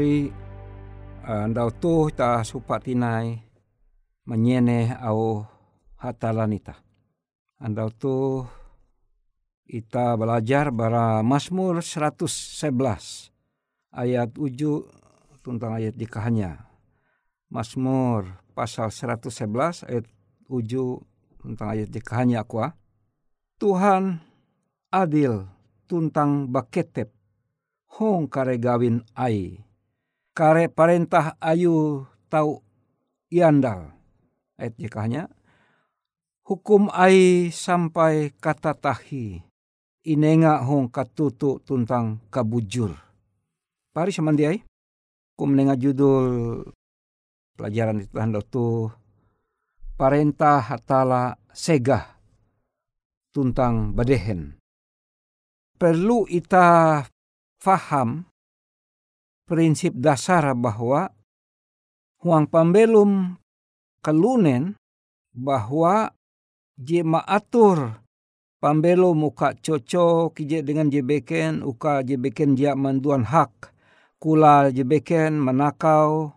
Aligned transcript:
Pahari 0.00 0.32
andau 1.28 1.68
tu 1.76 2.08
ta 2.08 2.40
supatinai 2.40 3.36
menyene 4.24 4.96
au 4.96 5.44
hatalanita. 6.00 6.80
Andau 7.60 7.92
tu 7.92 8.40
ita 9.68 10.16
belajar 10.16 10.72
bara 10.72 11.20
Mazmur 11.20 11.84
111 11.84 13.28
ayat 13.92 14.32
7 14.32 15.44
tentang 15.44 15.76
ayat 15.76 15.92
dikahnya. 15.92 16.64
Mazmur 17.52 18.40
pasal 18.56 18.88
111 18.88 19.84
ayat 19.84 20.08
7 20.48 21.44
tentang 21.44 21.68
ayat 21.76 21.92
dikahnya 21.92 22.40
aku. 22.40 22.64
Tuhan 23.60 24.16
adil 24.88 25.44
tuntang 25.84 26.48
baketep 26.48 27.12
hong 28.00 28.32
kare 28.32 28.56
gawin 28.56 29.04
ai. 29.12 29.69
Kare 30.40 30.72
parentah 30.72 31.36
ayu 31.36 32.08
tau 32.32 32.64
iandal. 33.28 33.92
Ayat 34.56 34.72
dikahnya. 34.80 35.28
Hukum 36.48 36.88
ai 36.96 37.52
sampai 37.52 38.32
kata 38.40 38.72
tahi. 38.72 39.44
Inenga 40.08 40.64
hong 40.64 40.88
katutu 40.88 41.60
tuntang 41.60 42.24
kabujur. 42.32 42.88
Pari 43.92 44.16
samandiai. 44.16 44.64
Kum 45.36 45.52
nenga 45.52 45.76
judul 45.76 46.64
pelajaran 47.60 48.00
itu 48.00 48.08
tanda 48.16 48.40
tu 48.40 48.88
parentah 50.00 50.64
hatala 50.72 51.36
segah 51.52 52.16
tuntang 53.28 53.92
badehen. 53.92 54.56
Perlu 55.76 56.24
ita 56.32 57.04
faham 57.60 58.24
prinsip 59.50 59.98
dasar 59.98 60.54
bahwa 60.54 61.10
huang 62.22 62.46
pambelum 62.46 63.34
kalunen 63.98 64.78
bahwa 65.34 66.14
jema 66.78 67.26
atur 67.26 67.98
pambelo 68.62 69.10
muka 69.18 69.58
cocok 69.58 70.38
kije 70.38 70.62
dengan 70.62 70.86
jebeken 70.86 71.66
uka 71.66 72.06
jebeken 72.06 72.54
dia 72.54 72.78
manduan 72.78 73.26
hak 73.26 73.74
kula 74.22 74.70
jebeken 74.70 75.42
manakau 75.42 76.30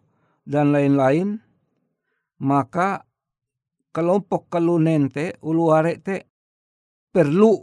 dan 0.49 0.73
lain-lain 0.73 1.37
maka 2.41 3.05
kelompok 3.93 4.49
kalunen 4.49 5.13
te 5.13 5.37
uluare 5.45 6.01
te 6.01 6.25
perlu 7.13 7.61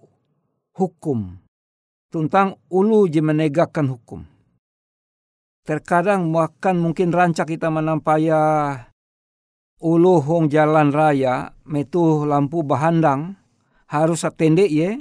hukum 0.79 1.43
tentang 2.11 2.59
ulu 2.71 3.07
je 3.07 3.23
menegakkan 3.23 3.91
hukum. 3.91 4.30
Terkadang 5.71 6.35
bahkan 6.35 6.75
mungkin 6.83 7.15
rancak 7.15 7.55
kita 7.55 7.71
menampaya 7.71 8.75
ulu 9.79 10.19
hong 10.19 10.51
jalan 10.51 10.91
raya 10.91 11.55
metu 11.63 12.27
lampu 12.27 12.67
bahandang 12.67 13.39
harus 13.87 14.27
atende 14.27 14.67
ye. 14.67 14.99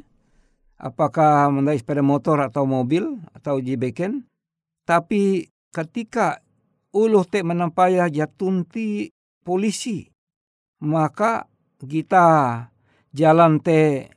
Apakah 0.77 1.49
mendai 1.49 1.81
sepeda 1.81 2.05
motor 2.05 2.37
atau 2.45 2.69
mobil 2.69 3.17
atau 3.33 3.57
jibeken 3.57 4.29
tapi 4.85 5.49
ketika 5.73 6.37
ulu 6.93 7.25
te 7.25 7.41
menampaya 7.41 8.05
jatunti 8.05 9.09
polisi 9.41 10.05
maka 10.85 11.49
kita 11.81 12.27
jalan 13.09 13.57
te 13.57 14.07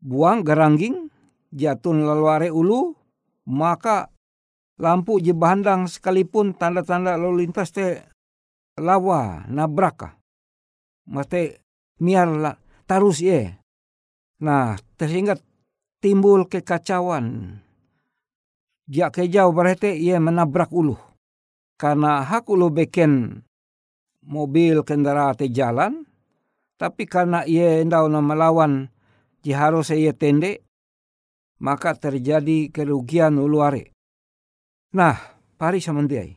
buang 0.00 0.40
gerangging 0.40 1.12
jatun 1.52 2.02
laluare 2.02 2.48
ulu 2.48 2.96
maka 3.46 4.08
lampu 4.80 5.20
je 5.20 5.36
bandang 5.36 5.84
sekalipun 5.84 6.56
tanda-tanda 6.56 7.20
lalu 7.20 7.44
lintas 7.46 7.70
te 7.70 8.00
lawa 8.80 9.44
nabraka 9.46 10.16
mate 11.04 11.60
miar 12.00 12.56
tarus 12.88 13.20
ye. 13.20 13.60
Nah 14.40 14.80
sehingga 14.96 15.36
timbul 16.00 16.48
kekacauan. 16.48 17.60
Dia 18.90 19.12
kejauh 19.12 19.54
berarti 19.54 19.94
ia 20.00 20.18
menabrak 20.18 20.72
ulu 20.74 20.98
karena 21.78 22.26
hak 22.26 22.50
ulu 22.50 22.74
beken 22.74 23.44
mobil 24.26 24.82
kendaraan 24.82 25.38
te 25.38 25.46
jalan 25.46 26.02
tapi 26.80 27.04
karena 27.04 27.44
ia 27.44 27.84
endau 27.84 28.08
melawan 28.08 28.88
ji 29.44 29.52
harus 29.52 29.92
ia 29.92 30.16
tende, 30.16 30.64
maka 31.60 31.92
terjadi 31.92 32.72
kerugian 32.72 33.36
uluare. 33.36 33.92
Nah, 34.90 35.14
pari 35.54 35.78
samandiai. 35.78 36.34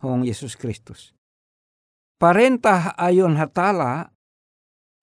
Hong 0.00 0.24
Yesus 0.24 0.56
Kristus. 0.56 1.12
Parentah 2.16 2.96
ayon 2.96 3.36
hatala 3.36 4.08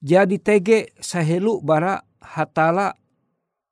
jadi 0.02 0.42
tege 0.42 0.94
sahelu 0.98 1.62
bara 1.62 2.02
hatala 2.18 2.98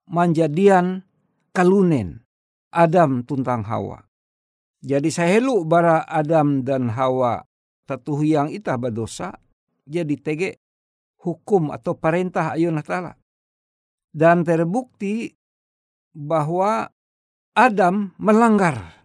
manjadian 0.05 1.01
kalunen 1.49 2.21
Adam 2.69 3.25
tuntang 3.25 3.65
Hawa. 3.65 4.05
Jadi 4.85 5.09
sahelu 5.09 5.65
bara 5.65 6.05
Adam 6.05 6.61
dan 6.61 6.93
Hawa 6.93 7.41
tatuh 7.89 8.21
yang 8.21 8.53
itah 8.53 8.77
badosa 8.77 9.33
jadi 9.89 10.13
tege 10.21 10.61
hukum 11.25 11.73
atau 11.73 11.97
perintah 11.97 12.53
ayun 12.53 12.77
hatala 12.77 13.17
dan 14.13 14.45
terbukti 14.45 15.33
bahwa 16.13 16.93
Adam 17.57 18.13
melanggar 18.21 18.98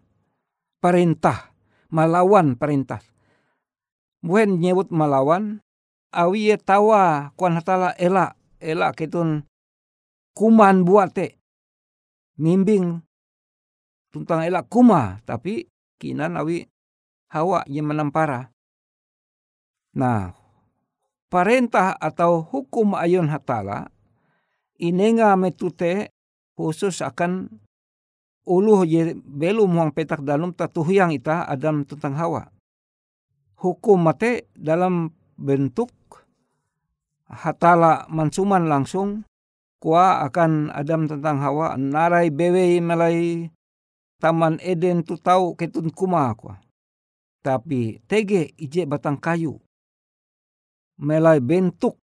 perintah, 0.85 1.57
melawan 1.89 2.61
perintah. 2.61 3.01
Muen 4.21 4.61
nyebut 4.61 4.93
melawan, 4.93 5.65
awi 6.13 6.53
tawa 6.61 7.33
kuan 7.41 7.57
hatala 7.57 7.97
elak, 7.97 8.37
elak 8.61 8.93
ketun 9.01 9.49
kuman 10.37 10.85
buate. 10.85 11.41
Mimbing 12.37 13.01
tentang 14.13 14.45
elak 14.45 14.69
kuma, 14.69 15.25
tapi 15.25 15.65
kinan 15.97 16.37
awi 16.37 16.69
hawa 17.33 17.65
yang 17.65 17.89
menampara. 17.89 18.53
Nah, 19.97 20.37
perintah 21.33 21.97
atau 21.97 22.45
hukum 22.45 22.93
ayun 22.93 23.33
hatala 23.33 23.89
inenga 24.77 25.33
metute 25.41 26.13
khusus 26.59 27.01
akan 27.01 27.64
uluh 28.45 28.85
je 28.85 29.17
belum 29.17 29.73
muang 29.73 29.91
petak 29.93 30.21
dalam 30.21 30.53
yang 30.93 31.11
ita 31.13 31.49
adam 31.49 31.85
tentang 31.85 32.15
hawa. 32.17 32.53
Hukum 33.61 34.05
mate 34.05 34.53
dalam 34.53 35.09
bentuk 35.35 35.91
hatala 37.25 38.05
mansuman 38.13 38.69
langsung 38.69 39.25
kuah 39.81 40.23
akan 40.29 40.69
adam 40.71 41.09
tentang 41.09 41.41
hawa 41.41 41.75
narai 41.81 42.29
bewe 42.29 42.79
melai 42.85 43.49
taman 44.21 44.61
eden 44.61 45.01
tu 45.05 45.17
tahu 45.17 45.57
ketun 45.57 45.89
kuma 45.89 46.29
kuah. 46.37 46.61
Tapi 47.45 48.01
tege 48.09 48.53
ije 48.57 48.89
batang 48.89 49.21
kayu 49.21 49.61
melai 51.01 51.41
bentuk 51.41 52.01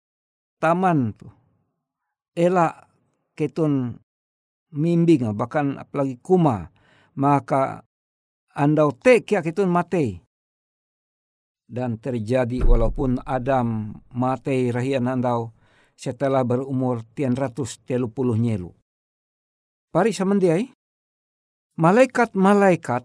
taman 0.62 1.14
tu 1.18 1.26
ela 2.38 2.90
ketun 3.34 3.98
mimbing 4.72 5.32
bahkan 5.36 5.80
apalagi 5.80 6.20
kuma. 6.20 6.72
Maka 7.16 7.84
andau 8.56 8.96
te 8.96 9.24
kia 9.28 9.44
ketun 9.44 9.68
mate 9.68 10.24
dan 11.68 12.00
terjadi 12.00 12.64
walaupun 12.64 13.20
Adam 13.24 13.96
mate 14.16 14.72
rahian 14.72 15.08
andau 15.08 15.52
setelah 15.96 16.44
berumur 16.48 17.04
tian 17.16 17.36
ratus 17.36 17.84
telu 17.84 18.08
puluh 18.12 18.40
nyelu. 18.40 18.72
Pari 19.92 20.16
samandiai, 20.16 20.72
malaikat-malaikat 21.76 23.04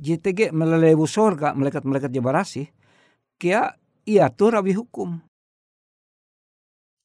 JTG 0.00 0.52
melelewu 0.52 1.08
sorga, 1.08 1.56
malaikat-malaikat 1.56 2.12
jabarasi, 2.12 2.68
kia 3.40 3.72
iatur 4.04 4.56
rabi 4.56 4.76
hukum 4.76 5.20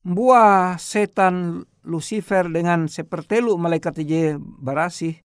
buah 0.05 0.77
setan 0.77 1.65
Lucifer 1.86 2.50
dengan 2.50 2.89
sepertelu 2.89 3.54
malaikat 3.62 4.01
je 4.01 4.36
barasi. 4.42 5.22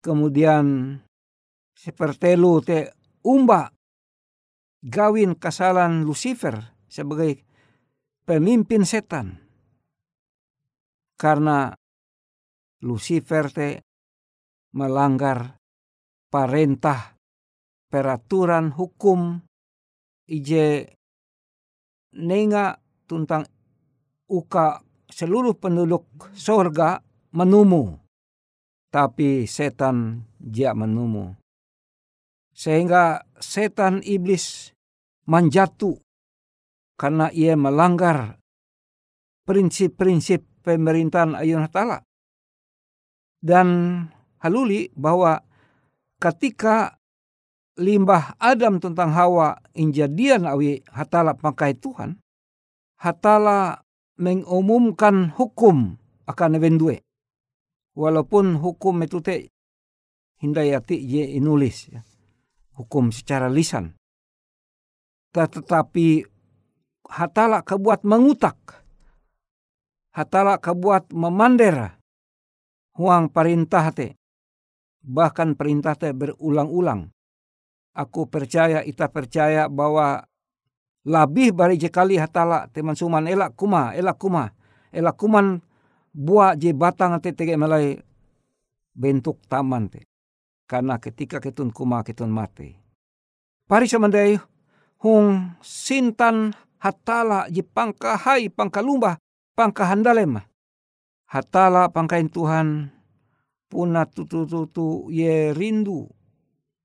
Kemudian 0.00 0.96
sepertelu 1.76 2.52
te 2.64 2.92
umba 3.24 3.72
gawin 4.84 5.36
kesalahan 5.36 6.04
Lucifer 6.04 6.76
sebagai 6.88 7.44
pemimpin 8.24 8.84
setan. 8.84 9.40
Karena 11.16 11.72
Lucifer 12.84 13.48
te 13.48 13.68
melanggar 14.76 15.56
perintah 16.28 17.16
peraturan 17.88 18.74
hukum 18.74 19.40
ije 20.26 20.98
nenga 22.18 22.76
tentang 23.06 23.46
uka 24.26 24.82
seluruh 25.14 25.54
penduduk 25.54 26.10
sorga 26.34 26.98
menumu. 27.30 28.02
Tapi 28.90 29.46
setan 29.46 30.26
dia 30.38 30.74
menumu. 30.74 31.38
Sehingga 32.54 33.26
setan 33.38 34.02
iblis 34.02 34.74
manjatu 35.26 35.98
karena 36.98 37.30
ia 37.34 37.58
melanggar 37.58 38.38
prinsip-prinsip 39.46 40.46
pemerintahan 40.62 41.34
ayun 41.34 41.66
hatala. 41.66 42.06
Dan 43.42 43.66
haluli 44.38 44.88
bahwa 44.94 45.42
ketika 46.22 46.96
limbah 47.76 48.38
Adam 48.38 48.78
tentang 48.78 49.10
Hawa 49.12 49.58
injadian 49.74 50.46
awi 50.46 50.80
hatala 50.88 51.34
pakai 51.34 51.74
Tuhan, 51.76 52.16
hatala 53.02 53.83
mengumumkan 54.18 55.34
hukum 55.34 55.98
akan 56.28 56.56
evendue. 56.58 57.02
Walaupun 57.94 58.58
hukum 58.58 59.06
itu 59.06 59.22
te 59.22 59.54
hindayati 60.42 60.98
ye 60.98 61.38
inulis 61.38 61.94
ya. 61.94 62.02
Hukum 62.74 63.14
secara 63.14 63.46
lisan. 63.46 63.94
Tetapi 65.30 66.26
hatala 67.10 67.62
kebuat 67.62 68.02
mengutak. 68.02 68.82
Hatala 70.14 70.58
kebuat 70.58 71.14
memandera. 71.14 71.98
Huang 72.94 73.30
perintah 73.30 73.90
te. 73.94 74.14
Bahkan 75.02 75.58
perintah 75.58 75.98
te 75.98 76.14
berulang-ulang. 76.14 77.10
Aku 77.94 78.26
percaya, 78.26 78.82
ita 78.82 79.06
percaya 79.10 79.70
bahwa 79.70 80.26
lebih 81.04 81.52
bari 81.52 81.76
jekali 81.76 82.16
hatala 82.16 82.66
teman 82.72 82.96
suman 82.96 83.28
elak 83.28 83.52
kuma, 83.54 83.92
elak 83.92 84.16
kuma. 84.16 84.50
Elak 84.94 85.20
kuman 85.20 85.60
buah 86.14 86.56
je 86.56 86.72
batang 86.72 87.20
te 87.20 87.36
tege 87.36 87.58
melai 87.60 88.00
bentuk 88.96 89.42
taman 89.46 89.92
te. 89.92 90.08
Karena 90.64 90.96
ketika 90.96 91.38
ketun 91.44 91.68
kuma 91.74 92.00
ketun 92.00 92.32
mati. 92.32 92.72
Pari 93.68 93.84
samandai 93.84 94.40
hung 95.04 95.56
sintan 95.60 96.56
hatala 96.80 97.48
je 97.52 97.60
pangkahai 97.60 98.48
pangkalumba 98.48 99.20
pangkahandalem. 99.52 100.40
Hatala 101.28 101.90
pangkain 101.90 102.30
Tuhan 102.30 102.88
puna 103.68 104.06
tutu 104.06 104.46
tutu 104.46 105.10
ye 105.10 105.50
rindu 105.50 106.06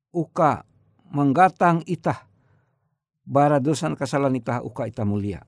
uka 0.09 0.65
menggatang 1.13 1.85
itah 1.85 2.28
bara 3.29 3.61
dosan 3.61 3.93
kesalahan 3.93 4.41
itah 4.41 4.65
uka 4.65 4.89
itah 4.89 5.05
mulia. 5.05 5.45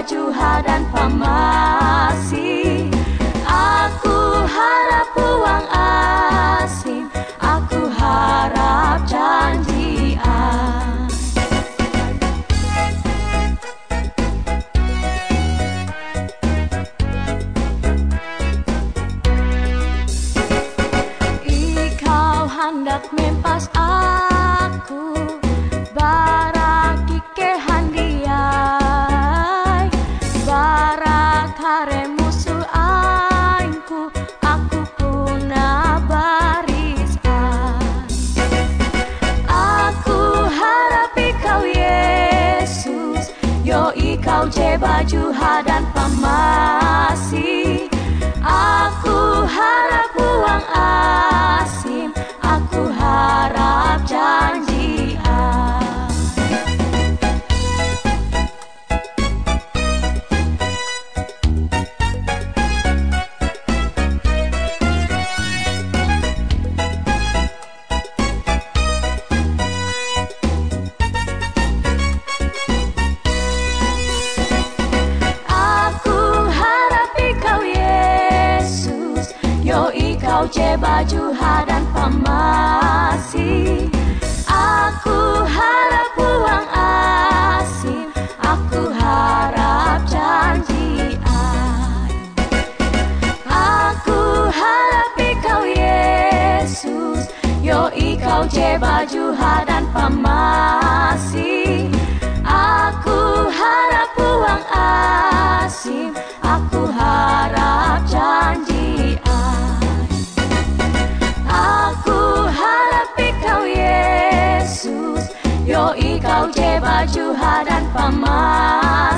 Pajuha 0.00 0.64
dan 0.64 0.80
Paman 0.96 1.79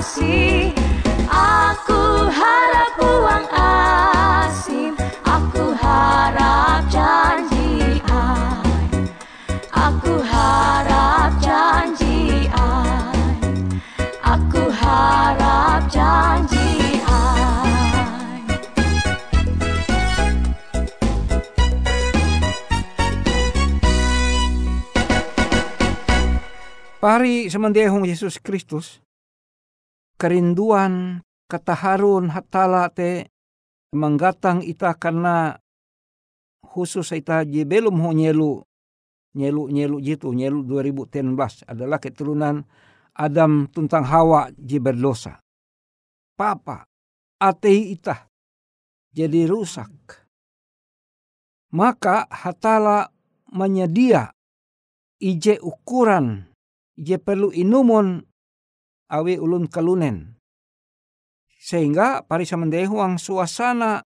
kasih. 0.02 0.74
Aku 1.30 2.26
harap 2.26 2.98
uang 2.98 3.46
asim 3.54 4.98
Aku 5.22 5.78
harap 5.78 6.90
janji 6.90 8.02
janjian. 8.02 9.06
Aku 9.70 10.18
harap 10.26 11.38
janji 11.38 12.50
janjian. 12.50 13.78
Aku 14.26 14.74
harap 14.74 15.86
janji 15.86 16.98
janjian. 17.06 18.42
Pari 26.98 27.46
semendiehong 27.46 28.02
Yesus 28.02 28.42
Kristus 28.42 28.98
kerinduan 30.22 31.18
ketaharun 31.50 32.30
hatala 32.30 32.86
te 32.94 33.26
menggatang 33.90 34.62
ita 34.62 34.94
karena 34.94 35.58
khusus 36.62 37.10
ita 37.10 37.42
je 37.42 37.66
belum 37.66 37.98
ho 37.98 38.10
nyelu 38.14 38.52
nyelu 39.34 39.62
nyelu 39.66 39.96
jitu 39.98 40.30
nyelu 40.30 40.62
2010 40.62 41.66
adalah 41.66 41.98
keturunan 41.98 42.62
Adam 43.12 43.68
tuntang 43.68 44.08
Hawa 44.08 44.48
je 44.56 44.80
berdosa. 44.80 45.36
Papa, 46.32 46.88
ate 47.36 47.68
ita 47.68 48.30
jadi 49.12 49.44
rusak. 49.44 49.92
Maka 51.76 52.24
hatala 52.28 53.12
menyedia 53.52 54.32
ije 55.20 55.60
ukuran 55.60 56.48
je 56.96 57.20
perlu 57.20 57.52
inumon 57.52 58.31
awi 59.12 59.36
ulun 59.36 59.68
kalunen. 59.68 60.40
Sehingga 61.60 62.24
parisa 62.24 62.56
mendehuang 62.56 63.20
suasana 63.20 64.00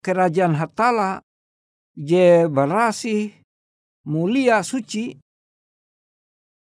kerajaan 0.00 0.56
hatala 0.56 1.20
je 1.94 2.48
berasi 2.48 3.36
mulia 4.08 4.64
suci. 4.64 5.20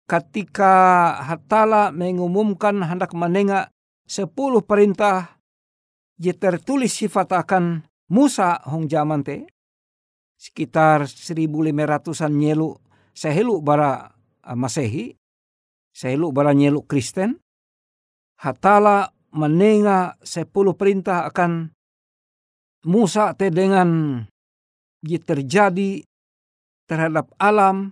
Ketika 0.09 0.73
hatala 1.21 1.93
mengumumkan 1.93 2.81
hendak 2.81 3.13
menengah 3.13 3.69
sepuluh 4.09 4.65
perintah 4.65 5.37
je 6.17 6.33
tertulis 6.33 6.89
sifat 6.97 7.29
akan 7.29 7.85
Musa 8.09 8.57
hong 8.65 8.89
zaman 8.89 9.21
te 9.21 9.45
sekitar 10.33 11.05
1500-an 11.05 12.33
nyelu 12.33 12.73
sehelu 13.13 13.61
bara 13.61 14.09
Masehi 14.57 15.13
sehelu 15.93 16.33
bara 16.33 16.57
nyelu 16.57 16.81
Kristen 16.89 17.37
hatala 18.39 19.11
menenga 19.35 20.15
sepuluh 20.23 20.73
perintah 20.73 21.27
akan 21.29 21.69
Musa 22.87 23.35
te 23.35 23.51
dengan 23.51 24.23
terjadi 25.03 25.99
terhadap 26.87 27.27
alam 27.35 27.91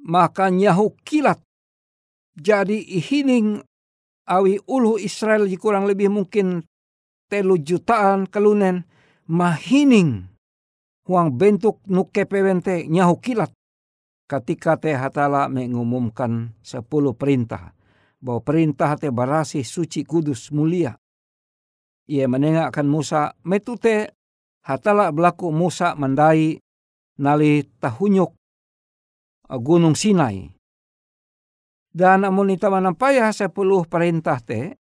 maka 0.00 0.48
nyahu 0.48 0.96
kilat 1.04 1.36
jadi 2.36 2.76
ihining 2.76 3.60
awi 4.28 4.60
ulu 4.64 4.96
Israel 5.00 5.44
kurang 5.60 5.84
lebih 5.84 6.08
mungkin 6.12 6.64
telu 7.28 7.60
jutaan 7.60 8.28
kelunen 8.28 8.84
mahining 9.28 10.28
huang 11.06 11.38
bentuk 11.38 11.82
nuke 11.86 12.26
pewente 12.26 12.86
nyahu 12.90 13.22
kilat. 13.22 13.54
Ketika 14.26 14.74
te 14.74 14.90
hatala 14.90 15.46
mengumumkan 15.46 16.50
sepuluh 16.58 17.14
perintah 17.14 17.75
bahwa 18.20 18.40
perintah 18.42 18.96
te 18.96 19.12
barasi 19.12 19.62
suci 19.62 20.02
kudus 20.02 20.50
mulia. 20.52 20.96
Ia 22.06 22.30
menengahkan 22.30 22.86
Musa 22.86 23.34
metute 23.42 24.14
hatala 24.62 25.10
berlaku 25.10 25.50
Musa 25.50 25.98
mendai 25.98 26.58
nali 27.18 27.66
tahunyuk 27.82 28.30
gunung 29.62 29.94
Sinai. 29.94 30.50
Dan 31.96 32.28
amun 32.28 32.52
ita 32.52 32.68
manampaya 32.68 33.32
sepuluh 33.32 33.88
perintah 33.88 34.36
te, 34.44 34.76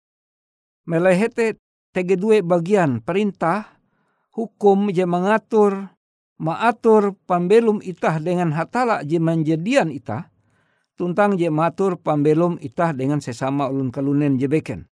melehete 0.83 1.55
tege 1.95 2.19
dua 2.19 2.43
bagian 2.43 2.99
perintah, 2.99 3.79
hukum 4.35 4.91
je 4.91 5.07
mengatur, 5.07 5.95
maatur 6.43 7.15
pambelum 7.23 7.79
itah 7.79 8.19
dengan 8.19 8.51
hatala 8.51 8.99
je 9.07 9.15
menjadian 9.15 9.95
itah, 9.95 10.27
tuntang 10.95 11.35
je 11.35 11.51
matur 11.51 11.99
pambelum 11.99 12.55
itah 12.63 12.95
dengan 12.95 13.19
sesama 13.19 13.67
ulun 13.67 13.91
kalunen 13.91 14.39
je 14.39 14.47
beken. 14.47 14.87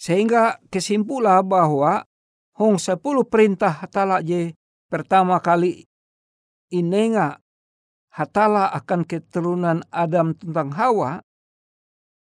Sehingga 0.00 0.58
kesimpulah 0.72 1.44
bahwa 1.44 2.08
hong 2.56 2.80
sepuluh 2.80 3.28
perintah 3.28 3.70
hatala 3.84 4.24
je 4.24 4.56
pertama 4.88 5.36
kali 5.44 5.84
inenga 6.72 7.38
hatala 8.08 8.72
akan 8.72 9.04
keturunan 9.04 9.84
Adam 9.92 10.32
tentang 10.32 10.72
Hawa, 10.72 11.20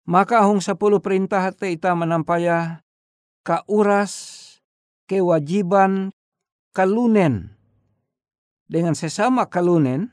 maka 0.07 0.47
hong 0.47 0.63
sepuluh 0.63 1.03
perintah 1.03 1.51
te 1.51 1.75
ita 1.75 1.91
menampaya 1.93 2.81
kauras 3.43 4.39
kewajiban 5.05 6.15
kalunen 6.71 7.59
dengan 8.71 8.95
sesama 8.95 9.51
kalunen 9.51 10.12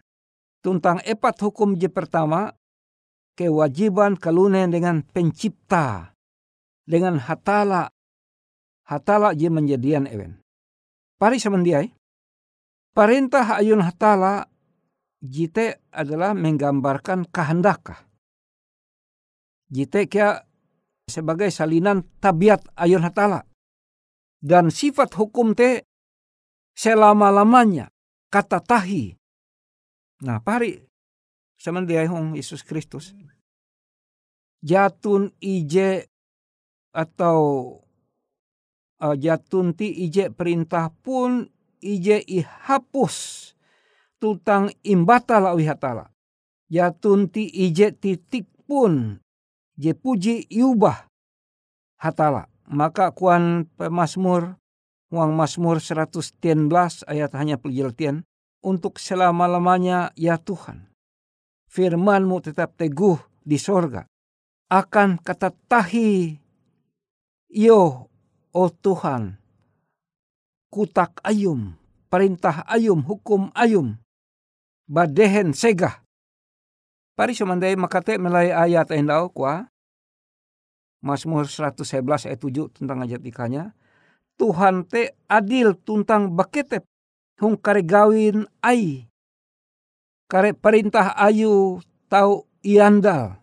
tentang 0.60 1.00
epat 1.04 1.40
hukum 1.40 1.76
je 1.76 1.88
pertama 1.88 2.52
kewajiban 3.36 4.20
kalunen 4.20 4.68
dengan 4.68 5.00
pencipta 5.00 6.12
dengan 6.84 7.16
hatala 7.16 7.88
hatala 8.90 9.30
je 9.32 9.46
menjadian 9.46 10.10
ewen. 10.10 10.42
Pari 11.20 11.38
semendiai, 11.38 11.88
perintah 12.90 13.60
ayun 13.60 13.84
hatala 13.84 14.50
jite 15.22 15.84
adalah 15.94 16.34
menggambarkan 16.34 17.28
kehendak. 17.30 18.02
Jite 19.70 20.10
kia 20.10 20.42
sebagai 21.06 21.54
salinan 21.54 22.02
tabiat 22.18 22.66
ayun 22.74 23.06
hatala. 23.06 23.46
Dan 24.40 24.72
sifat 24.72 25.14
hukum 25.14 25.52
te 25.52 25.84
selama-lamanya 26.74 27.92
kata 28.32 28.58
tahi. 28.64 29.19
Nah 30.20 30.40
pari 30.40 30.76
semendia 31.56 32.04
hong 32.08 32.36
Yesus 32.36 32.60
Kristus. 32.60 33.16
Jatun 34.60 35.32
ije 35.40 36.08
atau 36.92 37.40
uh, 39.00 39.16
jatun 39.16 39.72
ti 39.72 39.88
ije 39.88 40.28
perintah 40.28 40.92
pun 41.00 41.48
ije 41.80 42.20
ihapus 42.20 43.16
tutang 44.20 44.68
imbata 44.84 45.40
la 45.40 45.56
wihatala. 45.56 46.12
Ya 46.70 46.92
tunti 46.92 47.48
ije 47.50 47.90
titik 47.96 48.46
pun 48.68 49.18
je 49.80 49.96
puji 49.96 50.44
iubah 50.52 51.08
hatala. 51.96 52.46
Maka 52.70 53.10
kuan 53.10 53.66
pemasmur 53.74 54.60
uang 55.10 55.34
Masmur 55.34 55.82
111 55.82 56.70
ayat 57.10 57.34
hanya 57.34 57.58
penjeltian 57.58 58.22
untuk 58.60 59.00
selama-lamanya 59.00 60.12
ya 60.16 60.36
Tuhan. 60.36 60.88
Firmanmu 61.70 62.40
tetap 62.44 62.76
teguh 62.76 63.18
di 63.40 63.56
sorga. 63.56 64.04
Akan 64.70 65.18
kata 65.18 65.50
tahi 65.66 66.38
yo 67.50 68.06
oh 68.54 68.70
Tuhan 68.70 69.40
kutak 70.70 71.18
ayum, 71.26 71.74
perintah 72.06 72.62
ayum, 72.70 73.02
hukum 73.02 73.50
ayum, 73.58 73.98
badehen 74.86 75.50
segah. 75.52 76.00
Pari 77.18 77.34
semandai 77.34 77.76
makate 77.76 78.16
melai 78.16 78.54
ayat 78.54 78.94
endau 78.94 79.28
kwa. 79.28 79.68
Mazmur 81.00 81.48
111 81.48 82.28
ayat 82.28 82.40
7 82.40 82.76
tentang 82.76 82.98
ajat 83.04 83.20
ikanya. 83.24 83.72
Tuhan 84.36 84.88
te 84.88 85.16
adil 85.28 85.76
tuntang 85.76 86.32
baketep 86.32 86.84
hung 87.40 87.56
kare 87.56 87.82
gawin 87.82 88.44
ai. 88.60 89.08
Kare 90.30 90.54
perintah 90.54 91.16
ayu 91.16 91.82
tau 92.06 92.46
iandal. 92.62 93.40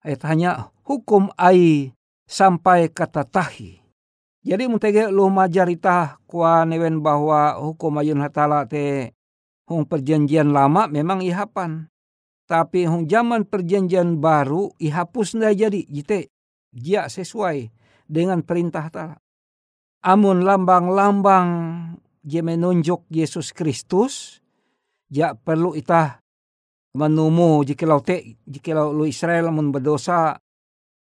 Ayat 0.00 0.24
hanya 0.26 0.72
hukum 0.82 1.30
ai 1.36 1.92
sampai 2.26 2.88
kata 2.90 3.22
tahi. 3.28 3.78
Jadi 4.40 4.64
muntege 4.66 5.12
lu 5.12 5.28
majarita 5.28 6.16
kwa 6.24 6.64
newen 6.64 7.04
bahwa 7.04 7.60
hukum 7.60 8.00
ayun 8.00 8.24
hatala 8.24 8.64
te 8.64 9.12
Hong 9.70 9.86
perjanjian 9.86 10.50
lama 10.50 10.90
memang 10.90 11.22
ihapan. 11.22 11.86
Tapi 12.50 12.90
hong 12.90 13.06
zaman 13.06 13.46
perjanjian 13.46 14.18
baru 14.18 14.74
ihapus 14.82 15.38
nda 15.38 15.54
jadi 15.54 15.86
jite 15.86 16.34
dia 16.74 17.06
sesuai 17.06 17.70
dengan 18.10 18.42
perintah 18.42 18.90
ta. 18.90 19.06
Amun 20.02 20.42
lambang-lambang 20.42 21.46
je 22.24 22.40
menunjuk 22.40 23.08
Yesus 23.08 23.52
Kristus 23.56 24.40
ja 25.08 25.32
perlu 25.34 25.72
itah 25.76 26.20
menumu. 26.96 27.64
Jikalau 27.64 28.00
te 28.04 28.36
jikalau 28.44 28.92
lu 28.92 29.04
Israel 29.08 29.52
mun 29.52 29.72
berdosa 29.72 30.36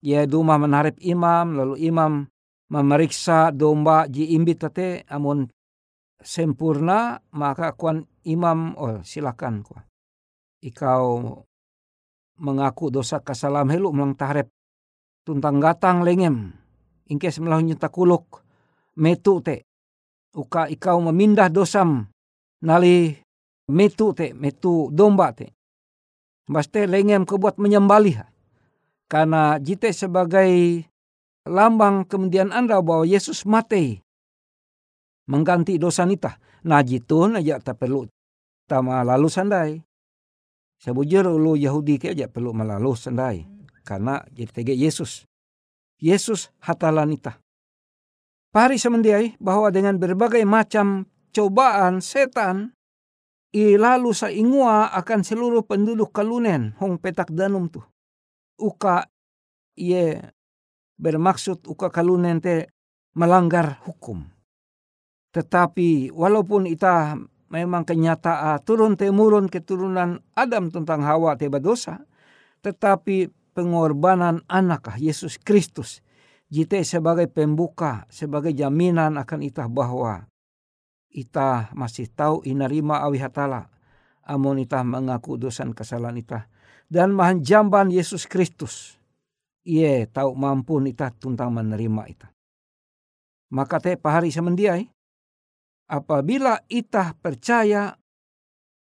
ya 0.02 0.26
duma 0.26 0.58
menarip 0.58 0.98
imam 0.98 1.56
lalu 1.56 1.76
imam 1.88 2.26
memeriksa 2.72 3.54
domba 3.54 4.08
ji 4.08 4.34
imbit 4.34 4.64
tate 4.64 5.06
amun 5.06 5.46
sempurna 6.18 7.20
maka 7.36 7.76
kuan 7.76 8.02
imam 8.26 8.74
oh 8.80 9.04
silakan 9.06 9.62
ku 9.62 9.76
ikau 10.62 11.42
mengaku 12.42 12.90
dosa 12.90 13.22
kasalam 13.22 13.70
helu 13.70 13.92
melang 13.94 14.16
tahrep 14.18 14.50
tuntang 15.22 15.62
gatang 15.62 16.02
lengem 16.02 16.50
ingkes 17.06 17.38
melahu 17.38 17.62
nyuta 17.62 17.92
kuluk 17.92 18.42
metu 18.98 19.38
te 19.44 19.68
uka 20.36 20.68
ikau 20.68 21.00
memindah 21.00 21.52
dosam 21.52 22.08
nali 22.64 23.20
metu 23.68 24.12
te 24.16 24.32
metu 24.32 24.88
domba 24.92 25.32
te 25.32 25.52
Baste 26.52 26.90
lengem 26.90 27.22
kebuat 27.22 27.56
menyembali. 27.56 28.18
Karena 29.06 29.60
jite 29.62 29.92
sebagai 29.92 30.82
lambang 31.46 32.02
kemudian 32.08 32.50
anda 32.50 32.80
bahwa 32.80 33.06
Yesus 33.06 33.44
mati 33.46 34.00
mengganti 35.28 35.78
dosa 35.78 36.08
nita. 36.08 36.40
Nah 36.66 36.82
jitu 36.82 37.26
aja 37.30 37.60
tak 37.62 37.82
perlu 37.82 38.08
tama 38.66 39.04
lalu 39.06 39.28
sandai. 39.30 39.72
Sebujur 40.82 41.30
ulu 41.30 41.54
Yahudi 41.54 41.96
ke 41.96 42.10
aja 42.10 42.26
perlu 42.26 42.50
melalu 42.50 42.98
sandai. 42.98 43.46
Karena 43.86 44.22
jadi 44.34 44.50
tege 44.50 44.74
Yesus. 44.74 45.26
Yesus 46.02 46.50
hatalanita. 46.58 47.38
Pari 48.52 48.76
semendiai 48.76 49.40
bahwa 49.40 49.72
dengan 49.72 49.96
berbagai 49.96 50.44
macam 50.44 51.08
cobaan 51.32 52.04
setan 52.04 52.76
i 53.56 53.80
lalu 53.80 54.12
saingua 54.12 54.92
akan 54.92 55.24
seluruh 55.24 55.64
penduduk 55.64 56.12
kalunen 56.12 56.76
hong 56.76 57.00
petak 57.00 57.32
danum 57.32 57.72
tu. 57.72 57.80
Uka 58.60 59.08
ye 59.72 60.20
bermaksud 61.00 61.64
uka 61.64 61.88
kalunen 61.88 62.44
te 62.44 62.68
melanggar 63.16 63.80
hukum. 63.88 64.20
Tetapi 65.32 66.12
walaupun 66.12 66.68
ita 66.68 67.16
memang 67.48 67.88
kenyataan 67.88 68.60
turun 68.68 69.00
temurun 69.00 69.48
keturunan 69.48 70.20
Adam 70.36 70.68
tentang 70.68 71.00
Hawa 71.00 71.40
teba 71.40 71.56
dosa, 71.56 72.04
tetapi 72.60 73.32
pengorbanan 73.56 74.44
anak 74.44 74.92
Yesus 75.00 75.40
Kristus 75.40 76.04
jite 76.52 76.84
sebagai 76.84 77.32
pembuka, 77.32 78.04
sebagai 78.12 78.52
jaminan 78.52 79.16
akan 79.16 79.40
itah 79.40 79.72
bahwa 79.72 80.28
ita 81.08 81.72
masih 81.72 82.12
tahu 82.12 82.44
inarima 82.44 83.00
awi 83.00 83.24
hatala. 83.24 83.72
Amun 84.22 84.60
ita 84.60 84.84
mengaku 84.84 85.40
dosan 85.40 85.72
kesalahan 85.72 86.20
ita. 86.20 86.40
Dan 86.92 87.16
mahan 87.16 87.40
jamban 87.40 87.88
Yesus 87.88 88.28
Kristus. 88.28 89.00
Ie 89.64 90.04
tahu 90.06 90.36
mampu 90.36 90.76
ita 90.84 91.08
tuntang 91.08 91.56
menerima 91.56 92.02
ita. 92.06 92.28
Maka 93.52 93.80
te 93.80 93.96
pahari 93.96 94.28
semendiai. 94.28 94.84
Apabila 95.88 96.60
ita 96.68 97.16
percaya 97.18 97.96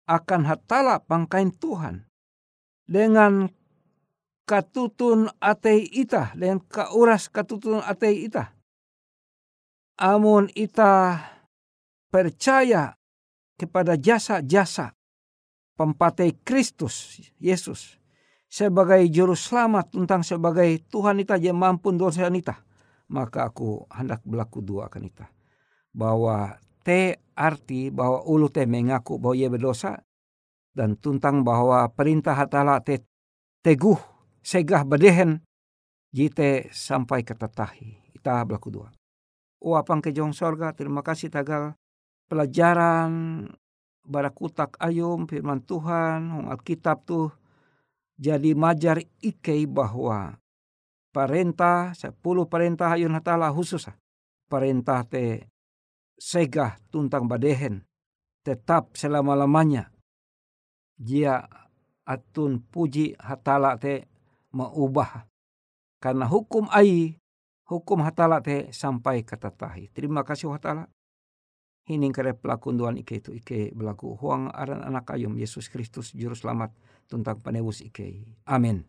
akan 0.09 0.43
hatala 0.49 1.05
pangkain 1.05 1.53
Tuhan. 1.55 2.09
Dengan 2.83 3.49
katutun 4.45 5.31
atei 5.41 5.87
ita. 5.87 6.35
Dengan 6.37 6.61
kauras 6.65 7.29
katutun 7.29 7.83
atei 7.83 8.27
ita. 8.27 8.55
Amun 10.01 10.51
ita 10.57 11.21
percaya 12.13 12.97
kepada 13.57 13.95
jasa-jasa 13.95 14.93
pempatai 15.79 16.37
Kristus 16.45 17.23
Yesus 17.41 17.97
sebagai 18.53 19.01
juru 19.09 19.33
selamat 19.33 19.97
tentang 19.97 20.21
sebagai 20.21 20.77
Tuhan 20.93 21.25
ita 21.25 21.41
yang 21.41 21.57
mampu 21.57 21.89
dosa 21.97 22.29
nita 22.29 22.61
maka 23.09 23.49
aku 23.49 23.89
hendak 23.89 24.21
berlaku 24.29 24.61
dua 24.61 24.93
akan 24.93 25.09
ita 25.09 25.27
bahwa 25.93 26.61
te 26.85 27.17
arti 27.33 27.89
bahwa 27.89 28.25
ulu 28.29 28.53
te 28.53 28.69
mengaku 28.69 29.17
bahwa 29.17 29.37
ia 29.37 29.49
berdosa 29.49 30.05
dan 30.77 31.01
tuntang 31.01 31.41
bahwa 31.45 31.89
perintah 31.93 32.37
hatala 32.37 32.85
te 32.85 33.01
teguh 33.65 34.12
segah 34.43 34.83
badehen 34.83 35.41
jite 36.11 36.69
sampai 36.75 37.25
ketetahi 37.25 38.13
ita 38.19 38.43
berlaku 38.45 38.69
dua. 38.69 38.89
Uapang 39.63 40.03
kejong 40.03 40.35
sorga 40.35 40.75
terima 40.75 41.01
kasih 41.01 41.31
tagal. 41.31 41.79
Pelajaran 42.27 43.47
barakutak 44.03 44.75
ayum 44.83 45.31
firman 45.31 45.63
Tuhan 45.63 46.51
Alkitab 46.51 47.07
tuh 47.07 47.31
jadi 48.19 48.55
majar 48.59 48.99
ikei 49.23 49.67
bahwa 49.71 50.37
perintah 51.15 51.95
sepuluh 51.95 52.49
perintah 52.51 52.95
ayun 52.95 53.15
hatala 53.15 53.53
khusus 53.53 53.87
perintah 54.51 55.07
te 55.07 55.47
segah 56.19 56.79
tuntang 56.91 57.31
badehen 57.31 57.87
tetap 58.43 58.99
selama-lamanya. 58.99 59.95
Dia 60.99 61.47
atun 62.03 62.59
puji 62.59 63.15
hatala 63.19 63.79
te 63.79 64.12
mengubah 64.53 65.29
karena 65.99 66.29
hukum 66.29 66.69
ai 66.71 67.17
hukum 67.67 68.05
hatala 68.05 68.45
te 68.45 68.69
sampai 68.71 69.25
kata 69.25 69.51
tahi 69.51 69.89
terima 69.91 70.23
kasih 70.23 70.53
hatala 70.53 70.89
hining 71.89 72.15
kare 72.15 72.37
pelakunduan 72.39 72.95
ike 73.01 73.19
itu 73.19 73.35
ike 73.35 73.75
berlaku 73.75 74.15
huang 74.15 74.53
aran 74.55 74.87
anak 74.87 75.11
ayum 75.11 75.35
Yesus 75.35 75.67
Kristus 75.67 76.15
juru 76.15 76.39
selamat 76.39 76.71
tentang 77.11 77.43
penebus 77.43 77.83
ike. 77.83 78.23
Amin. 78.47 78.87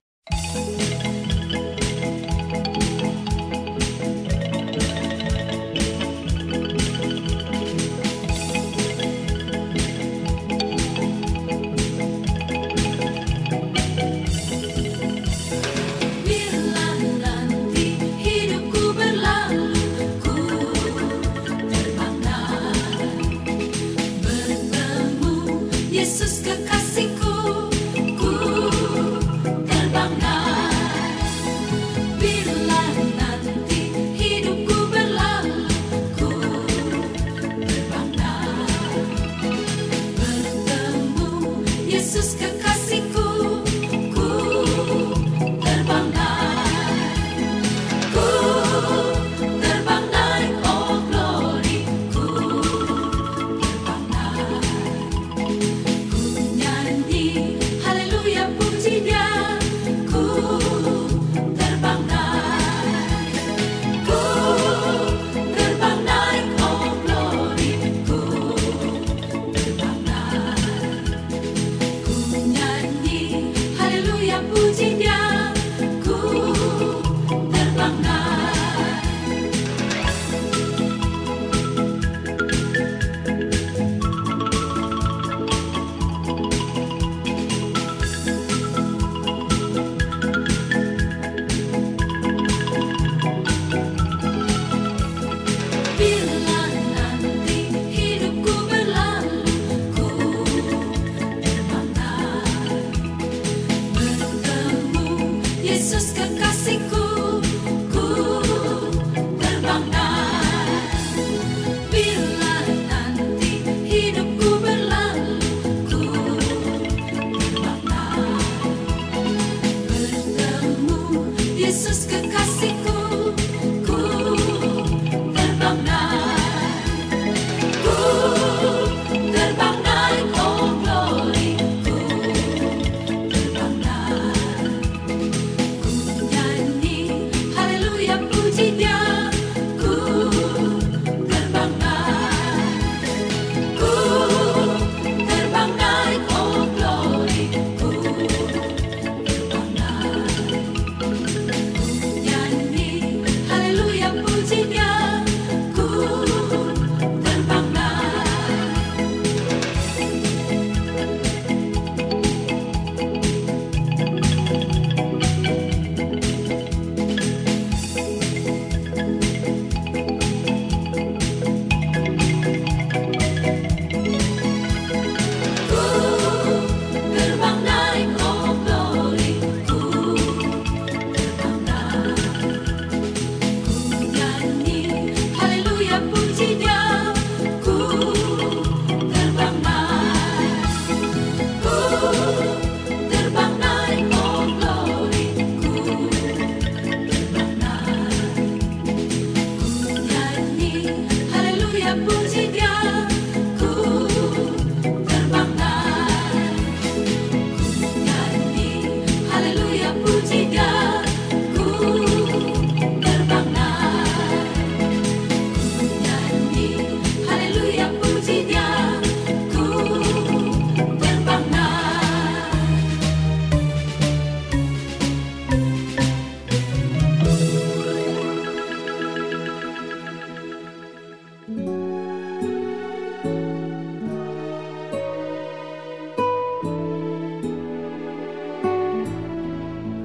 Jesús 105.94 106.23